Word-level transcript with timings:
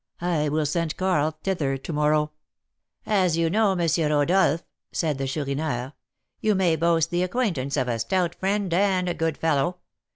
"I 0.23 0.49
will 0.49 0.65
send 0.65 0.97
Karl 0.97 1.37
thither 1.43 1.77
to 1.77 1.93
morrow." 1.93 2.31
"As 3.05 3.37
you 3.37 3.51
know 3.51 3.73
M. 3.73 3.87
Rodolph," 4.11 4.63
said 4.91 5.19
the 5.19 5.27
Chourineur, 5.27 5.93
"you 6.39 6.55
may 6.55 6.75
boast 6.75 7.11
the 7.11 7.21
acquaintance 7.21 7.77
of 7.77 7.87
a 7.87 7.99
stout 7.99 8.33
friend 8.33 8.73
and 8.73 9.07
a 9.07 9.13
good 9.13 9.37
fellow. 9.37 9.77